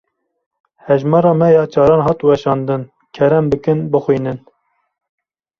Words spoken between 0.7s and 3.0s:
Hejmara me ya çaran hat weşandin.